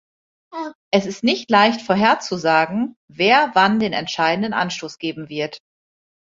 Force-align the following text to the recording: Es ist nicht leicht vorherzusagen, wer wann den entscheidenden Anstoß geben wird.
Es 0.91 1.05
ist 1.05 1.23
nicht 1.23 1.51
leicht 1.51 1.79
vorherzusagen, 1.83 2.95
wer 3.07 3.51
wann 3.53 3.79
den 3.79 3.93
entscheidenden 3.93 4.51
Anstoß 4.53 4.97
geben 4.97 5.29
wird. 5.29 5.59